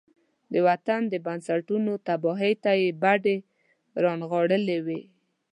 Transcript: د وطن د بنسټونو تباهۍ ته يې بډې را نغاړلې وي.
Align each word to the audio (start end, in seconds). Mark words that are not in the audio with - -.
د 0.53 0.55
وطن 0.67 1.01
د 1.09 1.15
بنسټونو 1.25 1.91
تباهۍ 2.07 2.53
ته 2.63 2.71
يې 2.81 2.89
بډې 3.01 3.37
را 4.03 4.11
نغاړلې 4.21 4.77
وي. 4.85 5.01